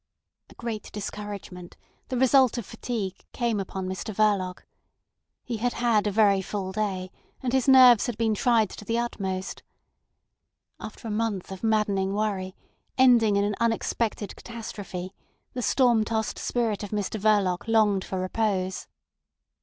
A 0.49 0.55
great 0.55 0.91
discouragement, 0.91 1.77
the 2.07 2.17
result 2.17 2.57
of 2.57 2.65
fatigue, 2.65 3.23
came 3.33 3.59
upon 3.59 3.87
Mr 3.87 4.11
Verloc. 4.11 4.63
He 5.43 5.57
had 5.57 5.73
had 5.73 6.07
a 6.07 6.11
very 6.11 6.41
full 6.41 6.71
day, 6.71 7.11
and 7.43 7.53
his 7.53 7.67
nerves 7.67 8.07
had 8.07 8.17
been 8.17 8.33
tried 8.33 8.71
to 8.71 8.83
the 8.83 8.97
utmost. 8.97 9.61
After 10.79 11.07
a 11.07 11.11
month 11.11 11.51
of 11.51 11.63
maddening 11.63 12.15
worry, 12.15 12.55
ending 12.97 13.35
in 13.35 13.43
an 13.43 13.53
unexpected 13.59 14.35
catastrophe, 14.35 15.13
the 15.53 15.61
storm 15.61 16.03
tossed 16.03 16.39
spirit 16.39 16.81
of 16.81 16.89
Mr 16.89 17.21
Verloc 17.21 17.67
longed 17.67 18.03
for 18.03 18.19
repose. 18.19 18.87